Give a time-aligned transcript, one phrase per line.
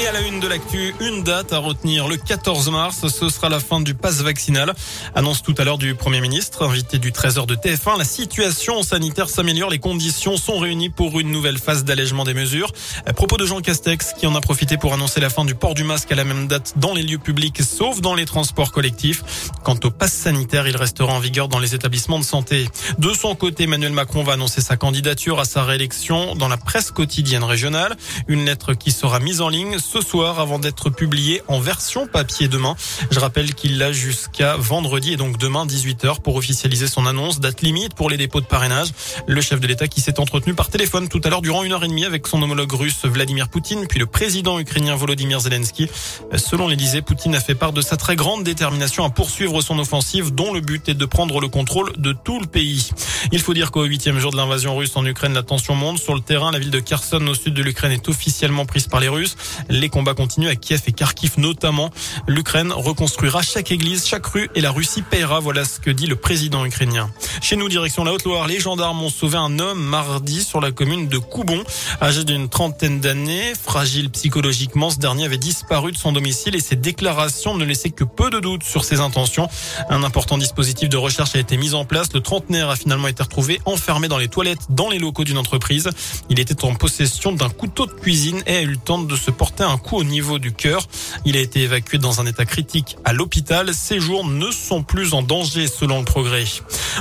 [0.00, 3.48] Et à la une de l'actu, une date à retenir, le 14 mars, ce sera
[3.48, 4.72] la fin du pass vaccinal.
[5.16, 7.98] Annonce tout à l'heure du Premier ministre, invité du 13h de TF1.
[7.98, 12.72] La situation sanitaire s'améliore, les conditions sont réunies pour une nouvelle phase d'allègement des mesures.
[13.06, 15.74] À propos de Jean Castex, qui en a profité pour annoncer la fin du port
[15.74, 19.50] du masque à la même date dans les lieux publics, sauf dans les transports collectifs.
[19.64, 22.68] Quant au pass sanitaire, il restera en vigueur dans les établissements de santé.
[22.98, 26.92] De son côté, Emmanuel Macron va annoncer sa candidature à sa réélection dans la presse
[26.92, 27.96] quotidienne régionale.
[28.28, 32.46] Une lettre qui sera mise en ligne ce soir avant d'être publié en version papier
[32.46, 32.76] demain.
[33.10, 37.40] Je rappelle qu'il l'a jusqu'à vendredi et donc demain 18h pour officialiser son annonce.
[37.40, 38.88] Date limite pour les dépôts de parrainage.
[39.26, 41.84] Le chef de l'État qui s'est entretenu par téléphone tout à l'heure durant une heure
[41.84, 45.88] et demie avec son homologue russe Vladimir Poutine puis le président ukrainien Volodymyr Zelensky.
[46.36, 50.34] Selon l'Élysée, Poutine a fait part de sa très grande détermination à poursuivre son offensive
[50.34, 52.90] dont le but est de prendre le contrôle de tout le pays.
[53.32, 55.98] Il faut dire qu'au huitième jour de l'invasion russe en Ukraine, la tension monte.
[55.98, 59.00] Sur le terrain, la ville de Kherson au sud de l'Ukraine est officiellement prise par
[59.00, 59.36] les Russes.
[59.78, 61.90] Les combats continuent à Kiev et Kharkiv notamment.
[62.26, 65.38] L'Ukraine reconstruira chaque église, chaque rue et la Russie paiera.
[65.38, 67.10] Voilà ce que dit le président ukrainien.
[67.40, 71.06] Chez nous, direction la Haute-Loire, les gendarmes ont sauvé un homme mardi sur la commune
[71.06, 71.62] de Coubon.
[72.02, 76.74] Âgé d'une trentaine d'années, fragile psychologiquement, ce dernier avait disparu de son domicile et ses
[76.74, 79.48] déclarations ne laissaient que peu de doutes sur ses intentions.
[79.90, 82.12] Un important dispositif de recherche a été mis en place.
[82.12, 85.88] Le trentenaire a finalement été retrouvé enfermé dans les toilettes dans les locaux d'une entreprise.
[86.30, 89.30] Il était en possession d'un couteau de cuisine et a eu le temps de se
[89.30, 90.86] porter un coup au niveau du cœur.
[91.24, 93.74] Il a été évacué dans un état critique à l'hôpital.
[93.74, 96.44] Ses jours ne sont plus en danger selon le progrès.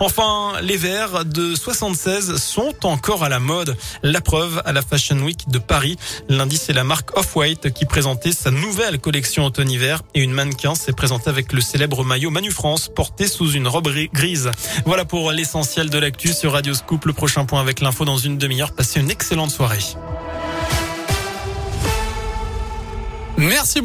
[0.00, 3.76] Enfin, les verts de 76 sont encore à la mode.
[4.02, 5.96] La preuve à la Fashion Week de Paris.
[6.28, 10.92] Lundi, c'est la marque Off-White qui présentait sa nouvelle collection automne-hiver et une mannequin s'est
[10.92, 14.50] présentée avec le célèbre maillot Manu France porté sous une robe grise.
[14.86, 17.04] Voilà pour l'essentiel de l'actu sur Radio Scoop.
[17.04, 18.72] Le prochain point avec l'info dans une demi-heure.
[18.72, 19.80] Passez une excellente soirée.
[23.36, 23.82] Merci beaucoup.